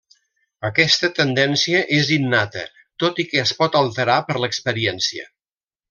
[0.69, 2.65] Aquesta tendència és innata,
[3.05, 5.29] tot i que es pot alterar per l'experiència.